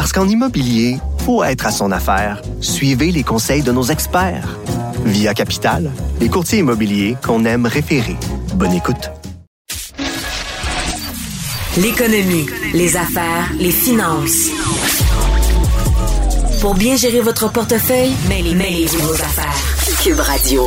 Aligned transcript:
Parce 0.00 0.14
qu'en 0.14 0.26
immobilier, 0.26 0.96
faut 1.26 1.44
être 1.44 1.66
à 1.66 1.70
son 1.70 1.92
affaire. 1.92 2.40
Suivez 2.62 3.12
les 3.12 3.22
conseils 3.22 3.60
de 3.60 3.70
nos 3.70 3.82
experts. 3.82 4.58
Via 5.04 5.34
Capital, 5.34 5.90
les 6.22 6.30
courtiers 6.30 6.60
immobiliers 6.60 7.16
qu'on 7.22 7.44
aime 7.44 7.66
référer. 7.66 8.16
Bonne 8.54 8.72
écoute. 8.72 9.10
L'économie, 11.76 12.46
les 12.72 12.96
affaires, 12.96 13.52
les 13.58 13.70
finances. 13.70 14.48
Pour 16.62 16.74
bien 16.74 16.96
gérer 16.96 17.20
votre 17.20 17.52
portefeuille, 17.52 18.12
mêlez, 18.26 18.54
mêlez 18.54 18.86
vos 18.86 19.12
affaires. 19.12 20.02
Cube 20.02 20.20
Radio. 20.20 20.62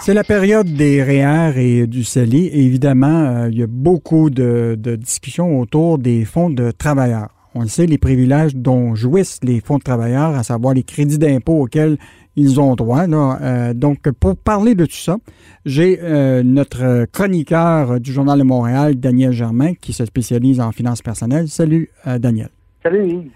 C'est 0.00 0.14
la 0.14 0.24
période 0.24 0.66
des 0.66 1.00
REER 1.00 1.52
et 1.58 1.86
du 1.86 2.02
CELI. 2.02 2.46
Et 2.46 2.64
évidemment, 2.64 3.06
euh, 3.06 3.48
il 3.52 3.58
y 3.60 3.62
a 3.62 3.68
beaucoup 3.68 4.30
de, 4.30 4.76
de 4.76 4.96
discussions 4.96 5.60
autour 5.60 5.98
des 5.98 6.24
fonds 6.24 6.50
de 6.50 6.72
travailleurs. 6.72 7.41
On 7.54 7.62
le 7.62 7.68
sait, 7.68 7.86
les 7.86 7.98
privilèges 7.98 8.56
dont 8.56 8.94
jouissent 8.94 9.38
les 9.42 9.60
fonds 9.60 9.76
de 9.76 9.82
travailleurs, 9.82 10.34
à 10.34 10.42
savoir 10.42 10.72
les 10.72 10.82
crédits 10.82 11.18
d'impôt 11.18 11.60
auxquels 11.60 11.98
ils 12.34 12.58
ont 12.60 12.74
droit. 12.74 13.06
Là. 13.06 13.38
Euh, 13.42 13.74
donc, 13.74 14.10
pour 14.12 14.36
parler 14.36 14.74
de 14.74 14.86
tout 14.86 14.96
ça, 14.96 15.18
j'ai 15.66 15.98
euh, 16.02 16.42
notre 16.42 17.04
chroniqueur 17.12 18.00
du 18.00 18.10
Journal 18.10 18.38
de 18.38 18.44
Montréal, 18.44 18.94
Daniel 18.94 19.32
Germain, 19.32 19.74
qui 19.74 19.92
se 19.92 20.06
spécialise 20.06 20.60
en 20.60 20.72
finances 20.72 21.02
personnelles. 21.02 21.48
Salut, 21.48 21.90
euh, 22.06 22.18
Daniel. 22.18 22.48
Salut. 22.82 23.30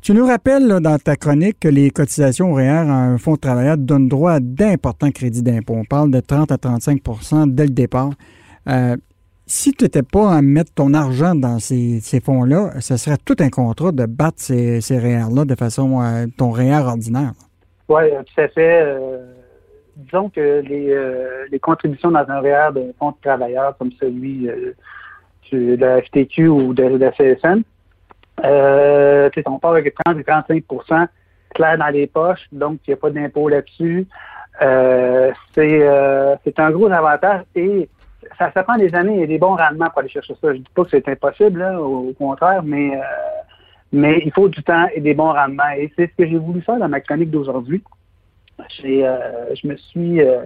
Tu 0.00 0.12
nous 0.12 0.26
rappelles 0.26 0.66
là, 0.66 0.80
dans 0.80 0.98
ta 0.98 1.16
chronique 1.16 1.60
que 1.60 1.68
les 1.68 1.90
cotisations 1.90 2.52
REER 2.54 2.68
à 2.68 2.94
un 2.94 3.18
fonds 3.18 3.34
de 3.34 3.40
travailleurs 3.40 3.78
donnent 3.78 4.08
droit 4.08 4.32
à 4.32 4.40
d'importants 4.40 5.10
crédits 5.10 5.42
d'impôt. 5.42 5.74
On 5.74 5.84
parle 5.84 6.10
de 6.10 6.20
30 6.20 6.50
à 6.50 6.56
35% 6.56 7.54
dès 7.54 7.64
le 7.64 7.70
départ. 7.70 8.10
Si 9.46 9.72
tu 9.72 9.84
n'étais 9.84 10.02
pas 10.02 10.32
à 10.32 10.42
mettre 10.42 10.72
ton 10.74 10.94
argent 10.94 11.34
dans 11.34 11.58
ces, 11.58 12.00
fonds-là, 12.24 12.80
ce 12.80 12.96
serait 12.96 13.18
tout 13.24 13.36
un 13.40 13.50
contrat 13.50 13.92
de 13.92 14.06
battre 14.06 14.38
ces, 14.38 14.80
ces 14.80 14.98
REER-là 14.98 15.44
de 15.44 15.54
façon 15.54 16.00
ton 16.36 16.50
REER 16.50 16.86
ordinaire. 16.86 17.32
Oui, 17.88 18.04
tout 18.10 18.40
à 18.40 18.48
fait. 18.48 18.82
Euh, 18.82 19.18
disons 19.96 20.28
que 20.28 20.60
les, 20.60 20.90
euh, 20.90 21.46
les 21.50 21.58
contributions 21.58 22.10
dans 22.10 22.24
un 22.28 22.40
REER 22.40 22.72
de 22.74 22.94
fonds 22.98 23.10
de 23.10 23.16
travailleurs 23.22 23.76
comme 23.78 23.92
celui 24.00 24.48
euh, 24.48 24.74
de 25.52 25.76
la 25.76 26.02
FTQ 26.02 26.48
ou 26.48 26.74
de, 26.74 26.82
la 26.82 27.12
CSN, 27.12 27.62
euh, 28.44 29.30
on 29.46 29.58
part 29.58 29.72
avec 29.72 29.94
30 30.04 30.18
et 30.18 30.22
35% 30.22 31.06
clair 31.54 31.78
dans 31.78 31.88
les 31.88 32.08
poches, 32.08 32.48
donc 32.50 32.80
il 32.86 32.90
n'y 32.90 32.94
a 32.94 32.96
pas 32.96 33.10
d'impôt 33.10 33.48
là-dessus. 33.48 34.08
c'est 35.54 36.58
un 36.58 36.70
gros 36.72 36.90
avantage 36.90 37.42
et 37.54 37.88
ça, 38.38 38.50
prend 38.62 38.76
des 38.76 38.94
années 38.94 39.22
et 39.22 39.26
des 39.26 39.38
bons 39.38 39.56
rendements 39.56 39.90
pour 39.90 40.00
aller 40.00 40.08
chercher 40.08 40.34
ça. 40.34 40.48
Je 40.52 40.58
ne 40.58 40.62
dis 40.62 40.70
pas 40.74 40.84
que 40.84 40.90
c'est 40.90 41.08
impossible, 41.08 41.62
au, 41.78 42.12
contraire, 42.18 42.62
mais 42.62 42.92
mais 43.94 44.20
il 44.24 44.32
faut 44.32 44.48
du 44.48 44.60
temps 44.62 44.88
et 44.92 45.00
des 45.00 45.14
bons 45.14 45.32
rendements. 45.32 45.70
Et 45.78 45.90
c'est 45.96 46.10
ce 46.10 46.16
que 46.16 46.28
j'ai 46.28 46.36
voulu 46.36 46.60
faire 46.62 46.78
dans 46.78 46.88
ma 46.88 47.00
chronique 47.00 47.30
d'aujourd'hui. 47.30 47.82
Euh, 48.84 49.54
je 49.54 49.68
me 49.68 49.76
suis, 49.76 50.20
euh, 50.20 50.44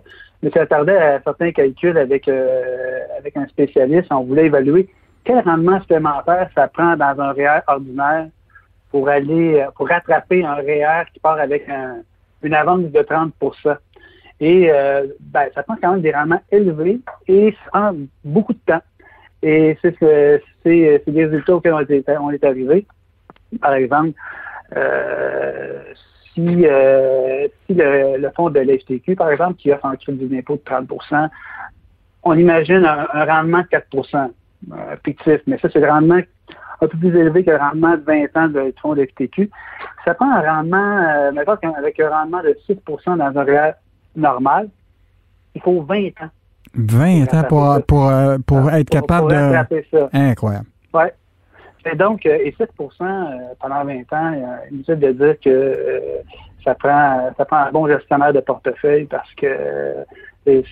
attardé 0.54 0.92
à 0.92 1.20
certains 1.22 1.52
calculs 1.52 1.96
avec, 1.96 2.28
euh, 2.28 3.00
avec 3.18 3.36
un 3.36 3.46
spécialiste. 3.46 4.08
On 4.10 4.22
voulait 4.22 4.46
évaluer 4.46 4.88
quel 5.24 5.40
rendement 5.40 5.80
supplémentaire 5.80 6.50
ça 6.54 6.68
prend 6.68 6.96
dans 6.96 7.20
un 7.20 7.32
REER 7.32 7.60
ordinaire 7.66 8.28
pour 8.90 9.08
aller, 9.08 9.66
pour 9.76 9.88
rattraper 9.88 10.44
un 10.44 10.54
REER 10.54 11.04
qui 11.12 11.20
part 11.20 11.38
avec 11.38 11.66
une 12.42 12.54
avance 12.54 12.84
de 12.84 13.02
30 13.02 13.34
Et 14.40 14.70
ben, 15.20 15.48
ça 15.54 15.64
prend 15.64 15.76
quand 15.82 15.92
même 15.92 16.00
des 16.00 16.12
rendements 16.12 16.40
élevés 16.52 17.00
et 17.26 17.54
prend 17.72 17.92
beaucoup 18.24 18.52
de 18.52 18.60
temps. 18.66 18.82
Et 19.42 19.76
c'est 19.82 19.96
ce, 19.98 20.40
c'est, 20.62 21.02
des 21.06 21.24
résultats 21.24 21.56
auxquels 21.56 21.74
on 21.74 21.80
est, 21.80 22.18
on 22.20 22.30
est 22.30 22.44
arrivé. 22.44 22.86
Par 23.60 23.74
exemple, 23.74 24.12
euh, 24.76 25.80
si, 26.34 26.66
euh, 26.66 27.48
si 27.66 27.74
le, 27.74 28.30
fonds 28.36 28.50
de 28.50 28.60
l'FTQ, 28.60 29.16
par 29.16 29.30
exemple, 29.30 29.54
qui 29.54 29.72
offre 29.72 29.86
un 29.86 29.96
crédit 29.96 30.26
d'impôt 30.26 30.56
de 30.56 30.62
30% 30.62 31.28
on 32.24 32.36
imagine 32.36 32.84
un, 32.84 33.24
rendement 33.24 33.62
de 33.62 33.78
4% 33.78 34.30
euh, 34.72 34.96
fictif, 35.04 35.40
mais 35.46 35.56
ça, 35.58 35.68
c'est 35.72 35.80
le 35.80 35.88
rendement 35.88 36.20
un 36.80 36.86
peu 36.86 36.98
plus 36.98 37.16
élevé 37.16 37.44
que 37.44 37.50
le 37.50 37.56
rendement 37.56 37.96
de 37.96 38.02
20 38.02 38.36
ans 38.36 38.48
du 38.48 38.72
fonds 38.82 38.94
de 38.94 39.02
l'FTQ. 39.02 39.50
Ça 40.04 40.14
prend 40.14 40.30
un 40.30 40.40
rendement, 40.40 40.76
euh, 40.76 41.32
avec 41.76 42.00
un 42.00 42.10
rendement 42.10 42.42
de 42.42 42.56
6% 42.68 43.16
dans 43.16 43.40
un 43.40 43.44
normal, 44.16 44.68
il 45.54 45.60
faut 45.60 45.82
20 45.82 46.08
ans. 46.22 46.30
20 46.74 47.34
ans 47.34 47.42
pour, 47.48 47.82
pour, 47.86 48.12
pour, 48.46 48.70
être 48.70 48.90
capable 48.90 49.30
de... 49.30 49.82
Ça. 49.90 50.08
Incroyable. 50.12 50.66
Oui. 50.94 51.04
Et 51.90 51.96
donc, 51.96 52.26
euh, 52.26 52.38
et 52.42 52.50
7% 52.52 52.66
euh, 53.00 53.54
pendant 53.60 53.84
20 53.84 54.12
ans, 54.12 54.32
euh, 54.34 54.70
inutile 54.70 54.98
de 54.98 55.12
dire 55.12 55.36
que 55.40 55.98
ça 56.64 56.74
prend 56.74 57.30
ça 57.36 57.44
prend 57.44 57.58
un 57.58 57.70
bon 57.70 57.86
gestionnaire 57.86 58.32
de 58.32 58.40
portefeuille 58.40 59.06
parce 59.06 59.32
que 59.34 59.94
c'est 60.44 60.64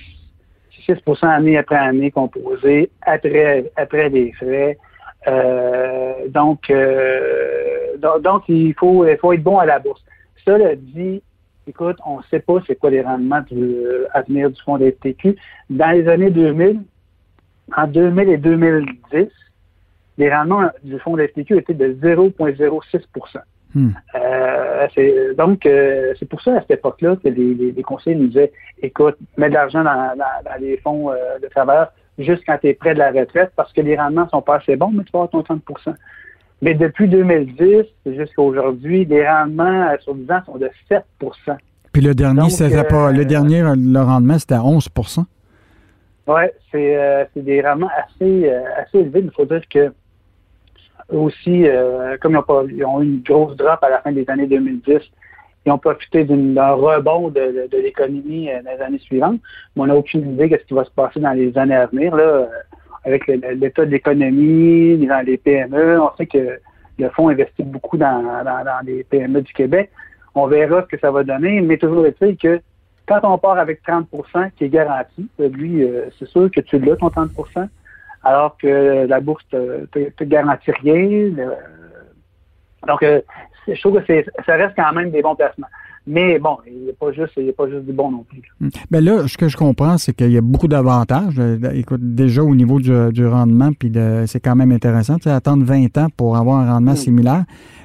6% 0.89 1.27
année 1.27 1.57
après 1.57 1.77
année 1.77 2.11
composé 2.11 2.91
après 3.03 3.71
après 3.77 4.11
des 4.11 4.33
frais. 4.33 4.77
donc, 6.29 6.73
donc, 8.21 8.43
il 8.49 8.75
faut, 8.75 9.07
il 9.07 9.17
faut 9.17 9.33
être 9.33 9.43
bon 9.43 9.59
à 9.59 9.67
la 9.67 9.79
bourse. 9.79 10.05
Cela 10.45 10.77
dit, 10.77 11.23
écoute, 11.67 11.97
on 12.07 12.19
ne 12.19 12.23
sait 12.31 12.41
pas 12.41 12.55
c'est 12.67 12.77
quoi 12.77 12.91
les 12.91 13.03
rendements 13.03 13.43
à 14.13 14.23
venir 14.23 14.51
du 14.51 14.61
fonds 14.63 14.79
des 14.79 14.93
TQ. 14.93 15.37
Dans 15.71 15.91
les 15.91 16.09
années 16.09 16.31
2000, 16.31 16.81
en 17.77 17.87
2000 17.87 18.29
et 18.29 18.37
2010, 18.37 19.29
les 20.19 20.35
rendements 20.35 20.71
du 20.83 20.99
fonds 21.01 21.17
d'FTQ 21.17 21.59
étaient 21.59 21.75
de 21.75 21.93
0,06% 21.95 23.39
hmm. 23.75 23.91
euh, 24.15 25.35
donc, 25.35 25.67
euh, 25.67 26.15
c'est 26.19 26.29
pour 26.29 26.41
ça, 26.41 26.57
à 26.57 26.61
cette 26.61 26.71
époque-là, 26.73 27.17
que 27.17 27.29
les, 27.29 27.55
les, 27.55 27.83
conseillers 27.83 28.17
nous 28.17 28.29
disaient, 28.29 28.53
écoute, 28.83 29.17
mets 29.37 29.49
de 29.49 29.55
l'argent 29.55 29.85
dans, 29.85 30.17
les 30.61 30.79
fonds 30.79 31.11
euh, 31.11 31.39
de 31.43 31.49
travail 31.49 31.87
juste 32.19 32.45
quand 32.47 32.57
tu 32.59 32.69
es 32.69 32.75
près 32.75 32.95
de 32.95 32.99
la 32.99 33.11
retraite, 33.11 33.53
parce 33.57 33.73
que 33.73 33.81
les 33.83 33.97
rendements 33.97 34.29
sont 34.31 34.41
pas 34.41 34.57
assez 34.57 34.77
bons, 34.77 34.91
mais 34.91 35.05
tu 35.05 35.13
vas 35.13 35.25
avoir 35.25 35.31
ton 35.31 35.43
30 35.43 35.63
Mais 36.63 36.75
depuis 36.75 37.09
2010 37.09 37.85
jusqu'à 38.07 38.43
aujourd'hui, 38.43 39.05
les 39.05 39.29
rendements 39.29 39.95
sur 40.01 40.15
10 40.15 40.31
ans 40.31 40.41
sont 40.47 40.57
de 40.57 40.71
7% 40.91 41.03
Puis 41.93 42.03
le 42.03 42.15
dernier, 42.15 42.49
pas, 42.89 43.13
le 43.13 43.25
dernier, 43.25 43.63
le 43.63 44.01
rendement, 44.01 44.39
c'était 44.39 44.55
à 44.55 44.61
11% 44.61 45.25
Oui, 46.27 46.43
c'est 46.73 47.29
des 47.37 47.61
rendements 47.61 47.91
assez, 47.97 48.51
assez 48.51 48.99
élevés. 48.99 49.21
Il 49.25 49.31
faut 49.33 49.45
dire 49.45 49.63
que 49.69 49.93
aussi, 51.09 51.67
euh, 51.67 52.17
comme 52.21 52.41
ils 52.69 52.85
ont, 52.85 53.01
eu 53.01 53.05
une 53.05 53.23
grosse 53.23 53.57
drop 53.57 53.83
à 53.83 53.91
la 53.91 54.01
fin 54.01 54.13
des 54.13 54.29
années 54.29 54.47
2010, 54.47 54.99
ils 55.65 55.73
ont 55.73 55.79
profité 55.79 56.25
d'un 56.25 56.73
rebond 56.73 57.29
de, 57.29 57.69
l'économie 57.73 58.51
euh, 58.51 58.63
dans 58.63 58.71
les 58.77 58.83
années 58.83 58.99
suivantes. 58.99 59.41
Mais 59.75 59.83
on 59.83 59.87
n'a 59.87 59.97
aucune 59.97 60.33
idée 60.33 60.49
de 60.49 60.57
ce 60.57 60.65
qui 60.65 60.75
va 60.75 60.85
se 60.85 60.91
passer 60.91 61.21
dans 61.21 61.33
les 61.33 61.57
années 61.57 61.75
à 61.75 61.87
venir, 61.87 62.15
là, 62.15 62.23
euh, 62.25 62.47
avec 63.07 63.27
l'état 63.27 63.87
de 63.87 63.91
l'économie, 63.91 65.07
dans 65.07 65.25
les 65.25 65.39
PME. 65.39 66.01
On 66.01 66.15
sait 66.17 66.27
que 66.27 66.59
le 66.99 67.09
fonds 67.11 67.29
investit 67.29 67.63
beaucoup 67.63 67.97
dans, 67.97 68.23
les 68.85 69.05
PME 69.05 69.43
du 69.43 69.53
Québec. 69.53 69.91
On 70.35 70.47
verra 70.47 70.83
ce 70.83 70.89
que 70.89 71.01
ça 71.01 71.11
va 71.11 71.25
donner, 71.25 71.63
mais 71.63 71.79
toujours 71.79 72.05
est-il 72.05 72.37
que 72.37 72.61
quand 73.07 73.21
on 73.23 73.39
part 73.39 73.59
avec 73.59 73.81
30% 73.87 74.51
qui 74.57 74.65
est 74.65 74.69
garanti, 74.69 75.29
lui, 75.39 75.89
c'est 76.19 76.29
sûr 76.29 76.51
que 76.51 76.61
tu 76.61 76.79
l'as, 76.79 76.97
ton 76.97 77.09
30% 77.09 77.69
alors 78.27 78.57
que 78.59 79.07
la 79.07 79.21
bourse 79.21 79.45
ne 79.53 79.87
te, 79.87 80.25
garantit 80.25 80.73
rien. 80.73 81.31
donc, 82.87 83.03
euh, 83.03 83.21
je 83.69 83.81
trouve 83.81 84.03
que 84.03 84.25
ça 84.45 84.57
reste 84.57 84.75
quand 84.77 84.93
même 84.93 85.11
des 85.11 85.23
bons 85.23 85.37
placements. 85.37 85.69
Mais 86.07 86.39
bon, 86.39 86.59
il 86.67 86.85
n'y 86.85 86.91
a 86.91 86.93
pas 86.93 87.11
juste, 87.11 87.35
pas 87.57 87.69
juste 87.69 87.85
du 87.85 87.93
bon 87.93 88.11
non 88.13 88.25
plus. 88.29 88.41
Mais 88.61 88.69
hmm. 88.69 88.71
ben 88.91 89.05
là, 89.05 89.29
ce 89.29 89.37
que 89.37 89.49
je 89.49 89.57
comprends, 89.57 89.99
c'est 89.99 90.13
qu'il 90.15 90.31
y 90.31 90.39
a 90.39 90.41
beaucoup 90.41 90.69
d'avantages. 90.69 91.35
Euh, 91.39 91.59
écoute, 91.73 92.01
déjà 92.01 92.43
au 92.43 92.55
niveau 92.55 92.79
du, 92.79 93.27
rendement, 93.27 93.73
puis 93.73 93.93
c'est 94.27 94.41
quand 94.41 94.55
même 94.55 94.73
intéressant. 94.73 95.19
Tu 95.19 95.29
attendre 95.29 95.65
20 95.65 95.99
ans 95.99 96.07
pour 96.17 96.37
avoir 96.37 96.59
un 96.59 96.73
rendement 96.73 96.93
hmm. 96.93 96.97
similaire. 96.97 97.45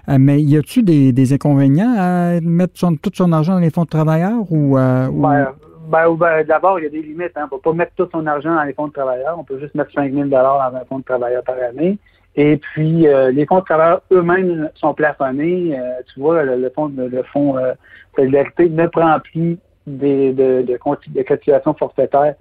Euh, 0.09 0.17
mais 0.19 0.41
y 0.41 0.55
a-tu 0.55 0.83
des, 0.83 1.33
inconvénients 1.33 1.95
à 1.97 2.41
mettre 2.41 2.73
tout 3.01 3.11
son 3.13 3.31
argent 3.31 3.53
dans 3.53 3.59
les 3.59 3.71
fonds 3.71 3.83
de 3.83 3.89
travailleurs 3.89 4.51
ou, 4.51 4.75
ben, 4.75 6.15
ben, 6.17 6.43
d'abord, 6.47 6.79
il 6.79 6.83
y 6.83 6.85
a 6.85 6.89
des 6.89 7.01
limites. 7.01 7.31
Hein. 7.35 7.47
On 7.51 7.55
ne 7.55 7.59
peut 7.59 7.69
pas 7.69 7.73
mettre 7.73 7.93
tout 7.97 8.07
son 8.11 8.25
argent 8.27 8.53
dans 8.53 8.63
les 8.63 8.73
fonds 8.73 8.87
de 8.87 8.93
travailleurs. 8.93 9.37
On 9.37 9.43
peut 9.43 9.59
juste 9.59 9.75
mettre 9.75 9.91
5 9.93 10.13
000 10.13 10.29
dans 10.29 10.37
un 10.37 10.85
fonds 10.87 10.99
de 10.99 11.03
travailleurs 11.03 11.43
par 11.43 11.55
année. 11.57 11.97
Et 12.35 12.57
puis, 12.57 13.05
les 13.33 13.45
fonds 13.45 13.59
de 13.59 13.65
travailleurs 13.65 14.01
eux-mêmes 14.11 14.69
sont 14.75 14.93
plafonnés. 14.93 15.77
tu 16.07 16.19
vois, 16.19 16.43
le, 16.43 16.69
fonds, 16.69 16.91
le 16.95 17.23
fonds 17.23 17.55
de 17.55 17.73
solidarité 18.15 18.69
ne 18.69 18.87
prend 18.87 19.19
plus 19.19 19.57
des, 19.85 20.31
de, 20.31 20.61
de, 20.61 20.77
de 21.07 21.23
cotisation 21.23 21.73
forfaitaire 21.73 22.35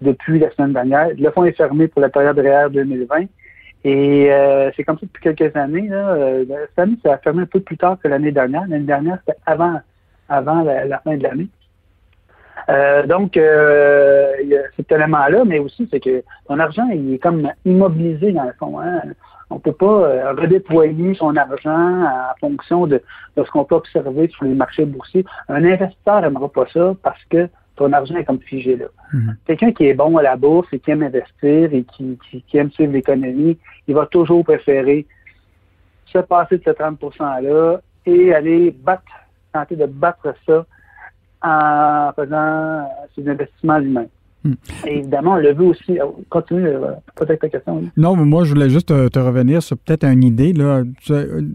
depuis 0.00 0.38
la 0.38 0.50
semaine 0.52 0.72
dernière. 0.72 1.08
Le 1.16 1.30
fonds 1.30 1.44
est 1.44 1.56
fermé 1.56 1.88
pour 1.88 2.00
la 2.00 2.08
période 2.08 2.38
réelle 2.38 2.70
2020. 2.70 3.26
Et 3.84 4.32
euh, 4.32 4.70
c'est 4.76 4.84
comme 4.84 4.98
ça 4.98 5.06
depuis 5.06 5.34
quelques 5.34 5.54
années. 5.56 5.88
Là, 5.88 6.10
euh, 6.10 6.44
cette 6.70 6.78
année, 6.78 6.96
ça 7.04 7.14
a 7.14 7.18
fermé 7.18 7.42
un 7.42 7.46
peu 7.46 7.60
plus 7.60 7.76
tard 7.76 7.98
que 8.02 8.08
l'année 8.08 8.32
dernière. 8.32 8.62
L'année 8.68 8.84
dernière, 8.84 9.18
c'était 9.26 9.38
avant, 9.44 9.80
avant 10.28 10.62
la, 10.62 10.98
fin 11.00 11.16
de 11.16 11.22
l'année. 11.22 11.48
Euh, 12.70 13.06
donc, 13.06 13.36
euh, 13.36 14.32
il 14.42 14.48
y 14.48 14.56
a 14.56 14.62
cet 14.74 14.90
élément-là, 14.90 15.44
mais 15.44 15.58
aussi, 15.58 15.86
c'est 15.90 16.00
que 16.00 16.22
ton 16.48 16.58
argent, 16.58 16.88
il 16.94 17.14
est 17.14 17.18
comme 17.18 17.50
immobilisé 17.66 18.32
dans 18.32 18.44
le 18.44 18.54
fond. 18.58 18.80
Hein. 18.80 19.02
On 19.50 19.56
ne 19.56 19.60
peut 19.60 19.72
pas 19.72 20.32
redéployer 20.34 21.14
son 21.14 21.36
argent 21.36 22.02
en 22.02 22.34
fonction 22.40 22.86
de, 22.86 23.02
de 23.36 23.44
ce 23.44 23.50
qu'on 23.50 23.64
peut 23.64 23.74
observer 23.74 24.28
sur 24.28 24.44
les 24.44 24.54
marchés 24.54 24.84
boursiers. 24.84 25.24
Un 25.48 25.64
investisseur 25.64 26.22
n'aimera 26.22 26.48
pas 26.48 26.66
ça 26.72 26.94
parce 27.02 27.22
que 27.30 27.48
ton 27.76 27.92
argent 27.92 28.16
est 28.16 28.24
comme 28.24 28.40
figé 28.40 28.76
là. 28.76 28.86
Mhm. 29.12 29.36
Quelqu'un 29.46 29.72
qui 29.72 29.86
est 29.86 29.94
bon 29.94 30.16
à 30.16 30.22
la 30.22 30.36
bourse 30.36 30.68
et 30.72 30.78
qui 30.78 30.90
aime 30.90 31.02
investir 31.02 31.72
et 31.72 31.84
qui, 31.84 32.18
aime 32.54 32.70
suivre 32.70 32.92
l'économie, 32.92 33.58
il 33.86 33.94
va 33.94 34.06
toujours 34.06 34.44
préférer 34.44 35.06
se 36.06 36.18
passer 36.18 36.58
de 36.58 36.62
ce 36.64 36.70
30 36.70 37.00
%-là 37.00 37.80
et 38.06 38.34
aller 38.34 38.70
battre, 38.70 39.02
tenter 39.52 39.76
de 39.76 39.86
battre 39.86 40.34
ça 40.46 40.64
en 41.42 42.12
faisant 42.14 42.88
ses 43.14 43.28
investissements 43.28 43.78
lui-même. 43.78 44.08
Évidemment, 44.86 45.32
on 45.32 45.36
le 45.36 45.54
veut 45.54 45.64
aussi. 45.64 45.98
Euh, 45.98 46.04
continue, 46.28 46.66
euh, 46.66 46.92
peut-être 47.14 47.40
ta 47.40 47.48
question. 47.48 47.82
Non, 47.96 48.14
mais 48.16 48.24
moi, 48.24 48.44
je 48.44 48.52
voulais 48.52 48.68
juste 48.68 48.88
te, 48.88 49.18
revenir 49.18 49.62
sur 49.62 49.78
peut-être 49.78 50.04
une 50.04 50.22
idée. 50.22 50.52
Là. 50.52 50.82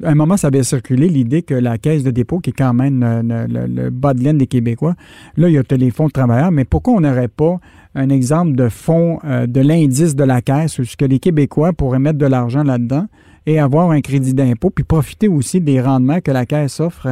À 0.03 0.09
un 0.09 0.15
moment, 0.15 0.37
ça 0.37 0.47
avait 0.47 0.63
circulé 0.63 1.07
l'idée 1.07 1.43
que 1.43 1.53
la 1.53 1.77
caisse 1.77 2.03
de 2.03 2.11
dépôt, 2.11 2.39
qui 2.39 2.49
est 2.49 2.53
quand 2.53 2.73
même 2.73 2.99
le, 3.01 3.89
bas 3.89 4.13
de 4.13 4.23
laine 4.23 4.37
des 4.37 4.47
Québécois, 4.47 4.95
là, 5.37 5.49
il 5.49 5.53
y 5.53 5.57
a 5.57 5.63
les 5.69 5.91
fonds 5.91 6.07
de 6.07 6.11
travailleurs, 6.11 6.51
mais 6.51 6.65
pourquoi 6.65 6.93
on 6.93 7.01
n'aurait 7.01 7.27
pas 7.27 7.59
un 7.95 8.09
exemple 8.09 8.53
de 8.53 8.69
fonds 8.69 9.19
euh, 9.23 9.45
de 9.45 9.61
l'indice 9.61 10.15
de 10.15 10.23
la 10.23 10.41
caisse, 10.41 10.79
où 10.79 10.83
que 10.97 11.05
les 11.05 11.19
Québécois 11.19 11.73
pourraient 11.73 11.99
mettre 11.99 12.17
de 12.17 12.25
l'argent 12.25 12.63
là-dedans 12.63 13.05
et 13.45 13.59
avoir 13.59 13.91
un 13.91 14.01
crédit 14.01 14.33
d'impôt, 14.33 14.69
puis 14.69 14.83
profiter 14.83 15.27
aussi 15.27 15.61
des 15.61 15.79
rendements 15.79 16.21
que 16.21 16.31
la 16.31 16.45
caisse 16.45 16.79
offre? 16.79 17.07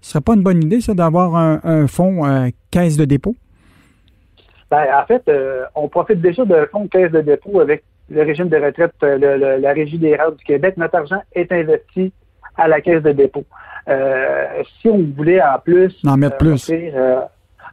ce 0.00 0.12
serait 0.12 0.20
pas 0.20 0.34
une 0.34 0.42
bonne 0.42 0.62
idée, 0.62 0.80
ça, 0.80 0.94
d'avoir 0.94 1.34
un, 1.36 1.60
un 1.64 1.86
fonds 1.86 2.22
caisse 2.70 2.96
de 2.96 3.04
dépôt? 3.04 3.34
Ben, 4.70 4.86
en 4.94 5.06
fait, 5.06 5.22
euh, 5.28 5.64
on 5.74 5.88
profite 5.88 6.20
déjà 6.20 6.44
d'un 6.44 6.66
fonds 6.66 6.84
de 6.84 6.88
caisse 6.88 7.10
de 7.10 7.20
dépôt 7.20 7.60
avec 7.60 7.84
le 8.10 8.22
régime 8.22 8.48
de 8.48 8.56
retraite, 8.56 8.92
euh, 9.02 9.58
la 9.58 9.72
Régie 9.72 9.98
des 9.98 10.16
rares 10.16 10.32
du 10.32 10.44
Québec. 10.44 10.76
Notre 10.76 10.96
argent 10.96 11.22
est 11.34 11.50
investi 11.52 12.12
à 12.56 12.68
la 12.68 12.80
caisse 12.80 13.02
de 13.02 13.12
dépôt. 13.12 13.44
Euh, 13.88 14.62
si 14.80 14.88
on 14.88 14.98
voulait 15.16 15.42
en 15.42 15.58
plus 15.58 15.96
en 16.06 16.16
mettre 16.16 16.36
plus, 16.36 16.70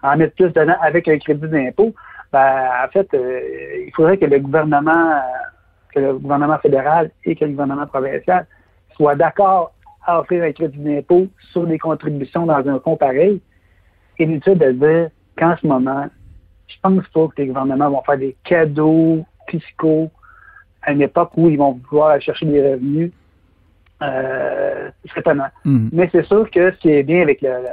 en 0.04 0.18
mettre 0.18 0.36
plus 0.36 0.54
dedans 0.54 0.76
avec 0.82 1.08
un 1.10 1.18
crédit 1.18 1.48
d'impôt, 1.48 1.94
ben, 2.32 2.70
en 2.86 2.88
fait, 2.90 3.08
il 3.14 3.92
faudrait 3.94 4.18
que 4.18 4.26
le 4.26 4.40
gouvernement, 4.40 5.22
que 5.94 6.00
le 6.00 6.14
gouvernement 6.14 6.58
fédéral 6.60 7.12
et 7.26 7.36
que 7.36 7.44
le 7.44 7.52
gouvernement 7.52 7.88
provincial 7.88 8.46
soient 8.96 9.16
d'accord 9.16 9.74
à 10.06 10.20
offrir 10.20 10.44
un 10.44 10.52
crédit 10.54 10.78
d'impôt 10.78 11.28
sur 11.52 11.66
les 11.66 11.78
contributions 11.78 12.46
dans 12.46 12.68
un 12.68 12.80
fonds 12.80 12.96
pareil. 12.96 13.42
Inutile 14.18 14.58
de 14.58 14.72
dire 14.72 15.10
qu'en 15.38 15.58
ce 15.58 15.68
moment, 15.68 16.08
je 16.68 16.76
pense 16.82 17.08
pas 17.10 17.28
que 17.28 17.42
les 17.42 17.48
gouvernements 17.48 17.90
vont 17.90 18.04
faire 18.04 18.18
des 18.18 18.36
cadeaux 18.44 19.26
fiscaux 19.48 20.12
à 20.82 20.92
une 20.92 21.02
époque 21.02 21.32
où 21.36 21.50
ils 21.50 21.58
vont 21.58 21.76
pouvoir 21.76 22.20
chercher 22.22 22.46
des 22.46 22.74
revenus. 22.74 23.12
Euh, 24.02 24.90
certainement. 25.14 25.48
Mm. 25.64 25.90
Mais 25.94 26.10
c'est 26.12 26.26
sûr 26.26 26.50
que 26.52 26.72
ce 26.72 26.78
qui 26.78 26.90
est 26.90 27.04
bien 27.04 27.22
avec 27.22 27.42
le, 27.42 27.66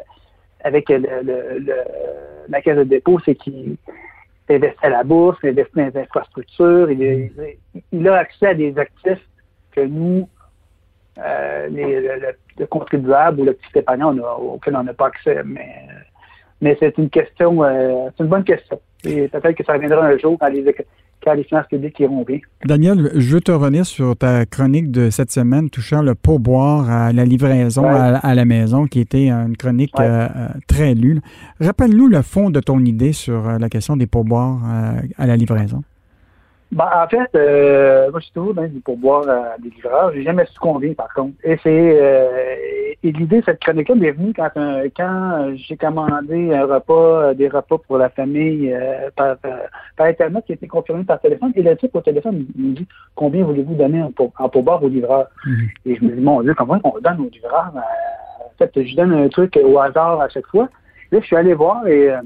avec 0.62 0.88
la 2.48 2.62
caisse 2.62 2.76
de 2.76 2.84
dépôt, 2.84 3.18
c'est 3.24 3.34
qu'il 3.34 3.76
investit 4.48 4.86
à 4.86 4.90
la 4.90 5.02
bourse, 5.02 5.38
il 5.42 5.50
investit 5.50 5.76
dans 5.76 5.86
les 5.86 5.98
infrastructures, 5.98 6.90
il, 6.90 8.08
a 8.08 8.16
accès 8.16 8.46
à 8.46 8.54
des 8.54 8.78
actifs 8.78 9.26
que 9.72 9.80
nous, 9.80 10.28
euh, 11.18 11.66
les, 11.68 12.00
le, 12.58 12.66
contribuable 12.66 13.40
ou 13.40 13.44
le 13.44 13.54
petit 13.54 13.78
épargnant, 13.78 14.16
auquel 14.16 14.76
on 14.76 14.84
n'a 14.84 14.94
pas 14.94 15.08
accès. 15.08 15.42
Mais 15.44 15.88
mais 16.62 16.76
c'est 16.80 16.96
une 16.96 17.10
question, 17.10 17.62
euh, 17.62 18.08
c'est 18.16 18.22
une 18.22 18.30
bonne 18.30 18.44
question. 18.44 18.80
Et 19.04 19.26
peut-être 19.28 19.56
que 19.56 19.64
ça 19.64 19.72
reviendra 19.72 20.06
un 20.06 20.16
jour 20.16 20.38
quand 20.40 20.48
les, 20.48 20.64
quand 21.22 21.34
les 21.34 21.42
finances 21.42 21.66
publiques 21.66 21.98
iront 21.98 22.22
bien. 22.22 22.38
Daniel, 22.64 23.10
je 23.16 23.34
veux 23.34 23.40
te 23.40 23.50
revenir 23.50 23.84
sur 23.84 24.16
ta 24.16 24.46
chronique 24.46 24.92
de 24.92 25.10
cette 25.10 25.32
semaine 25.32 25.68
touchant 25.70 26.02
le 26.02 26.14
pourboire 26.14 26.88
à 26.88 27.12
la 27.12 27.24
livraison 27.24 27.84
à, 27.84 28.34
la 28.34 28.44
maison, 28.44 28.86
qui 28.86 29.00
était 29.00 29.28
une 29.28 29.56
chronique 29.56 29.92
euh, 29.98 30.28
euh, 30.34 30.48
très 30.68 30.94
lue. 30.94 31.20
Rappelle-nous 31.60 32.06
le 32.06 32.22
fond 32.22 32.48
de 32.48 32.60
ton 32.60 32.78
idée 32.78 33.12
sur 33.12 33.58
la 33.58 33.68
question 33.68 33.96
des 33.96 34.06
pourboires 34.06 34.60
à 35.18 35.26
la 35.26 35.36
livraison. 35.36 35.82
Ben, 36.72 36.88
en 36.94 37.06
fait, 37.06 37.28
euh, 37.34 38.10
moi, 38.10 38.20
je 38.20 38.24
suis 38.24 38.32
toujours 38.32 38.54
dans 38.54 38.66
du 38.66 38.80
pourboire 38.80 39.28
à 39.28 39.58
des 39.58 39.68
livreurs. 39.68 40.10
J'ai 40.14 40.22
jamais 40.22 40.46
su 40.46 40.58
combien, 40.58 40.94
par 40.94 41.12
contre. 41.12 41.34
Et 41.44 41.58
c'est 41.62 41.98
euh, 42.00 42.54
et 43.02 43.12
l'idée 43.12 43.40
de 43.40 43.44
cette 43.44 43.60
chronique-là 43.60 43.94
m'est 43.94 44.12
venue 44.12 44.32
quand, 44.32 44.48
euh, 44.56 44.88
quand 44.96 45.52
j'ai 45.56 45.76
commandé 45.76 46.54
un 46.54 46.64
repas, 46.64 47.34
des 47.34 47.48
repas 47.48 47.76
pour 47.76 47.98
la 47.98 48.08
famille 48.08 48.74
par, 49.16 49.36
par 49.96 50.06
Internet 50.06 50.44
qui 50.46 50.52
a 50.52 50.54
été 50.54 50.66
confirmé 50.66 51.04
par 51.04 51.20
téléphone. 51.20 51.52
Et 51.56 51.62
le 51.62 51.76
type 51.76 51.94
au 51.94 52.00
téléphone 52.00 52.46
me 52.56 52.74
dit 52.74 52.86
Combien 53.16 53.44
voulez-vous 53.44 53.74
donner 53.74 54.02
en, 54.02 54.10
pour, 54.10 54.32
en 54.38 54.48
pourboire 54.48 54.82
aux 54.82 54.88
livreurs? 54.88 55.28
Mm-hmm. 55.46 55.68
Et 55.86 55.96
je 55.96 56.04
me 56.04 56.10
dis, 56.12 56.20
mon 56.22 56.42
Dieu, 56.42 56.54
comment 56.54 56.78
on 56.84 56.98
donne 57.00 57.20
aux 57.20 57.30
livreurs? 57.30 57.72
en 57.74 58.50
fait, 58.58 58.70
je 58.74 58.96
donne 58.96 59.12
un 59.12 59.28
truc 59.28 59.58
au 59.62 59.78
hasard 59.78 60.20
à 60.20 60.28
chaque 60.28 60.46
fois. 60.46 60.68
Là, 61.10 61.20
je 61.20 61.26
suis 61.26 61.36
allé 61.36 61.52
voir 61.52 61.86
et 61.86 62.10
euh, 62.10 62.22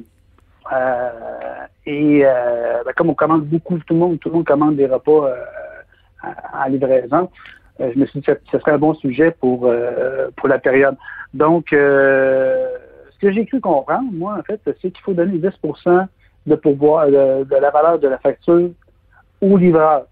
et 1.87 2.21
euh, 2.25 2.83
ben, 2.85 2.93
comme 2.97 3.11
on 3.11 3.15
commande 3.15 3.45
beaucoup, 3.45 3.79
tout 3.79 3.95
le 3.95 4.01
monde, 4.01 4.19
tout 4.21 4.29
le 4.29 4.37
monde 4.37 4.47
commande 4.47 4.77
des 4.77 4.87
repas 4.87 5.29
euh, 5.29 5.45
en 6.53 6.69
livraison. 6.69 7.31
je 7.79 7.99
me 7.99 8.07
suis 8.07 8.21
dit 8.21 8.27
que 8.27 8.33
ce 8.51 8.59
serait 8.59 8.73
un 8.73 8.79
bon 8.79 8.95
sujet 8.95 9.31
pour 9.31 9.71
pour 10.37 10.49
la 10.49 10.59
période. 10.59 10.97
Donc, 11.35 11.67
ce 11.71 13.19
que 13.21 13.31
j'ai 13.33 13.47
cru 13.47 13.61
comprendre, 13.61 14.11
moi, 14.13 14.37
en 14.39 14.43
fait, 14.43 14.61
c'est 14.65 14.91
qu'il 14.91 15.03
faut 15.05 15.15
donner 15.15 15.39
10% 15.39 16.07
de 16.47 16.55
pouvoir 16.55 17.07
de, 17.07 17.57
la 17.61 17.71
valeur 17.71 17.99
de 17.99 18.09
la 18.09 18.19
facture 18.19 18.71
aux 19.41 19.57
livreurs. 19.57 20.07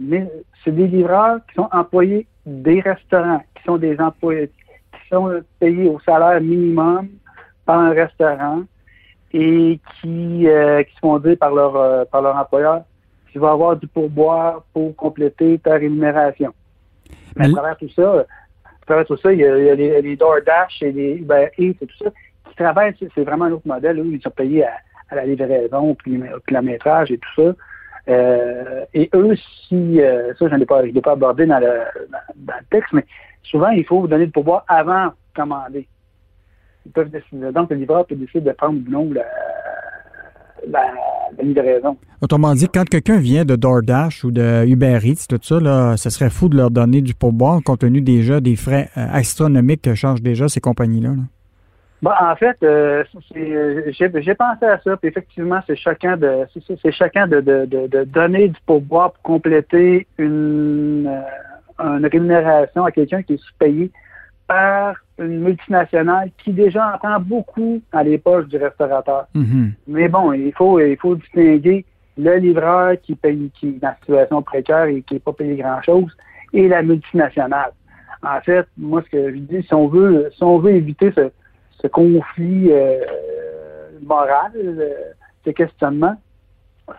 mais 0.00 0.28
c'est 0.64 0.72
des 0.72 0.88
livreurs 0.88 1.38
qui 1.48 1.54
sont 1.54 1.68
employés 1.70 2.26
des 2.46 2.80
restaurants, 2.80 3.42
qui 3.54 3.62
sont 3.64 3.76
des 3.76 4.00
employés 4.00 4.50
qui 4.92 5.08
sont 5.10 5.42
payés 5.60 5.88
au 5.88 6.00
salaire 6.00 6.40
minimum 6.40 7.08
par 7.64 7.80
un 7.80 7.90
restaurant, 7.90 8.62
et 9.32 9.80
qui, 10.00 10.48
euh, 10.48 10.82
qui 10.82 10.94
se 10.94 10.98
font 11.00 11.18
dire 11.18 11.36
par 11.38 11.54
leur, 11.54 11.76
euh, 11.76 12.04
par 12.04 12.22
leur 12.22 12.36
employeur 12.36 12.82
tu 13.36 13.40
vas 13.40 13.50
avoir 13.50 13.76
du 13.76 13.86
pourboire 13.86 14.64
pour 14.72 14.96
compléter 14.96 15.58
ta 15.58 15.74
rémunération. 15.74 16.54
Mais 17.36 17.44
à 17.44 17.50
travers 17.50 17.76
tout 17.76 17.90
ça, 17.90 18.20
à 18.64 18.86
travers 18.86 19.04
tout 19.04 19.18
ça, 19.18 19.30
il 19.30 19.40
y 19.40 19.44
a, 19.44 19.74
les, 19.74 20.16
DoorDash 20.16 20.80
et 20.80 20.90
les 20.90 21.16
Uber 21.16 21.48
Eats 21.58 21.76
et 21.82 21.86
tout 21.86 21.98
ça 22.02 22.10
qui 22.48 22.56
travaillent, 22.56 22.94
c'est 22.98 23.24
vraiment 23.24 23.44
un 23.44 23.52
autre 23.52 23.68
modèle. 23.68 23.98
Eux, 23.98 24.06
ils 24.06 24.22
sont 24.22 24.30
payés 24.30 24.64
à, 24.64 25.14
la 25.14 25.26
livraison, 25.26 25.94
puis 25.96 26.18
au 26.34 26.40
kilométrage 26.48 27.10
et 27.10 27.18
tout 27.18 27.42
ça. 27.42 27.54
Euh, 28.08 28.86
et 28.94 29.10
eux, 29.14 29.36
si, 29.68 30.00
euh, 30.00 30.32
ça, 30.38 30.48
je 30.48 30.54
ne 30.54 30.60
l'ai 30.60 30.64
pas, 30.64 30.80
pas 31.02 31.12
abordé 31.12 31.44
dans 31.44 31.58
le, 31.58 31.80
dans, 32.08 32.54
le 32.58 32.66
texte, 32.70 32.94
mais 32.94 33.04
souvent, 33.42 33.68
il 33.68 33.84
faut 33.84 34.00
vous 34.00 34.08
donner 34.08 34.24
le 34.24 34.32
pourboire 34.32 34.64
avant 34.66 35.08
de 35.08 35.12
commander 35.34 35.86
peuvent 36.92 37.10
décider. 37.10 37.52
Donc, 37.52 37.70
le 37.70 37.76
livreur 37.76 38.06
peut 38.06 38.14
décider 38.14 38.40
de 38.40 38.52
prendre 38.52 38.78
ou 38.86 38.90
non 38.90 39.10
la, 39.12 39.24
la, 40.68 41.42
livraison. 41.42 41.96
Autrement 42.22 42.54
dit, 42.54 42.68
quand 42.72 42.84
quelqu'un 42.88 43.18
vient 43.18 43.44
de 43.44 43.56
DoorDash 43.56 44.24
ou 44.24 44.30
de 44.30 44.64
Uber 44.66 44.98
Eats, 45.04 45.26
tout 45.28 45.38
ça, 45.42 45.60
là, 45.60 45.96
ce 45.96 46.10
serait 46.10 46.30
fou 46.30 46.48
de 46.48 46.56
leur 46.56 46.70
donner 46.70 47.02
du 47.02 47.14
pourboire 47.14 47.60
compte 47.62 47.80
tenu 47.80 48.00
déjà 48.00 48.40
des 48.40 48.56
frais 48.56 48.88
euh, 48.96 49.06
astronomiques 49.12 49.82
que 49.82 49.94
chargent 49.94 50.22
déjà 50.22 50.48
ces 50.48 50.60
compagnies-là. 50.60 51.10
en 52.04 52.36
fait, 52.36 52.56
euh, 52.62 53.04
j'ai 53.34 54.34
pensé 54.34 54.64
à 54.64 54.80
ça, 54.82 54.96
puis 54.96 55.08
effectivement, 55.08 55.60
c'est 55.66 55.76
chacun 55.76 56.16
de 56.16 56.46
c'est 56.82 56.92
chacun 56.92 57.26
de, 57.26 57.40
de, 57.40 58.04
donner 58.04 58.48
du 58.48 58.60
pourboire 58.64 59.12
pour 59.12 59.22
compléter 59.22 60.06
une, 60.18 61.06
euh, 61.06 61.98
une 61.98 62.06
rémunération 62.06 62.84
à 62.84 62.90
quelqu'un 62.90 63.22
qui 63.22 63.34
est 63.34 63.42
sous-payé 63.42 63.90
par 64.46 64.96
une 65.18 65.40
multinationale 65.40 66.30
qui 66.38 66.52
déjà 66.52 66.94
entend 66.94 67.20
beaucoup 67.20 67.80
à 67.92 68.02
les 68.02 68.18
poches 68.18 68.46
du 68.46 68.56
restaurateur. 68.56 69.26
Mhm. 69.34 69.72
Mais 69.88 70.08
bon, 70.08 70.32
il 70.32 70.52
faut, 70.52 70.78
il 70.80 70.96
faut 70.96 71.14
distinguer 71.16 71.84
le 72.18 72.36
livreur 72.36 72.96
qui 73.02 73.14
paye, 73.14 73.50
qui 73.58 73.68
est 73.68 73.80
dans 73.80 73.88
une 73.88 73.96
situation 74.00 74.42
précaire 74.42 74.84
et 74.84 75.02
qui 75.02 75.14
n'est 75.14 75.20
pas 75.20 75.32
payé 75.32 75.56
grand-chose, 75.56 76.16
et 76.52 76.68
la 76.68 76.82
multinationale. 76.82 77.72
En 78.22 78.40
fait, 78.40 78.66
moi, 78.76 79.02
ce 79.04 79.10
que 79.10 79.30
je 79.30 79.38
dis, 79.38 79.62
si 79.62 79.74
on 79.74 79.88
veut, 79.88 80.30
si 80.34 80.42
on 80.42 80.58
veut 80.58 80.72
éviter 80.72 81.12
ce, 81.12 81.30
conflit 81.88 82.72
euh, 82.72 82.98
moral, 84.02 84.50
euh, 84.56 84.90
ce 85.44 85.50
questionnement, 85.50 86.16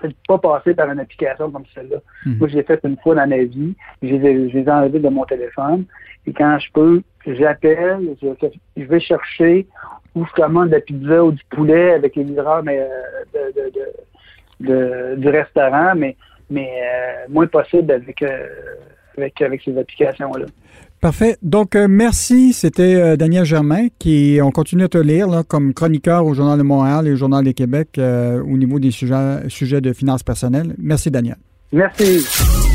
c'est 0.02 0.16
pas 0.28 0.38
passer 0.38 0.74
par 0.74 0.90
une 0.92 1.00
application 1.00 1.50
comme 1.52 1.64
celle-là. 1.74 1.98
Mhm. 2.26 2.38
Moi, 2.40 2.48
je 2.50 2.56
l'ai 2.58 2.64
fait 2.64 2.80
une 2.84 2.98
fois 2.98 3.16
dans 3.16 3.28
ma 3.28 3.38
vie. 3.38 3.74
Je 4.02 4.08
les 4.16 4.26
ai, 4.30 4.50
je 4.50 4.58
les 4.58 4.64
ai 4.66 4.72
enlevés 4.72 5.00
de 5.00 5.10
mon 5.10 5.24
téléphone. 5.26 5.86
Et 6.26 6.34
quand 6.34 6.58
je 6.60 6.72
peux, 6.74 7.02
j'appelle, 7.26 8.16
je, 8.22 8.28
je 8.76 8.84
vais 8.84 9.00
chercher 9.00 9.66
ou 10.16 10.26
je 10.26 10.32
commande 10.34 10.70
de 10.70 10.74
la 10.76 10.82
pizza 10.82 11.24
ou 11.24 11.32
du 11.32 11.44
poulet 11.50 11.94
avec 11.94 12.16
les 12.16 12.24
livreurs 12.26 12.64
mais, 12.64 12.80
euh, 12.80 12.88
de, 13.34 13.62
de, 13.62 13.72
de, 13.72 14.68
de- 14.68 15.16
du 15.16 15.30
restaurant, 15.30 15.94
mais, 15.96 16.18
mais 16.50 16.70
euh, 16.84 17.26
moins 17.30 17.48
possible 17.48 17.92
avec, 17.92 18.22
euh, 18.24 18.48
avec, 19.18 19.42
avec 19.42 19.62
ces 19.62 19.78
applications-là. 19.78 20.46
Parfait. 21.02 21.38
Donc, 21.44 21.76
euh, 21.76 21.88
merci. 21.88 22.54
C'était 22.54 22.96
euh, 22.96 23.16
Daniel 23.16 23.46
Germain 23.46 23.88
qui, 24.00 24.40
on 24.42 24.52
continue 24.52 24.84
à 24.84 24.88
te 24.88 24.98
lire 24.98 25.44
comme 25.48 25.74
chroniqueur 25.74 26.26
au 26.26 26.34
Journal 26.34 26.58
de 26.58 26.64
Montréal 26.64 27.08
et 27.08 27.12
au 27.12 27.16
Journal 27.16 27.44
de 27.44 27.52
Québec 27.52 27.90
euh, 27.98 28.42
au 28.42 28.58
niveau 28.58 28.80
des 28.80 28.92
sujets, 28.92 29.48
sujets 29.48 29.82
de 29.82 29.94
finances 29.94 30.24
personnelles. 30.24 30.76
Merci, 30.80 31.12
Daniel. 31.12 31.38
Merci. 31.72 32.67